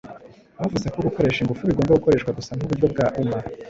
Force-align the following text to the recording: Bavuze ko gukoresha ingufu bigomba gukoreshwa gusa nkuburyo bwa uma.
Bavuze 0.59 0.87
ko 0.93 0.99
gukoresha 1.07 1.39
ingufu 1.41 1.67
bigomba 1.69 1.97
gukoreshwa 1.99 2.35
gusa 2.37 2.51
nkuburyo 2.55 2.85
bwa 2.93 3.07
uma. 3.21 3.37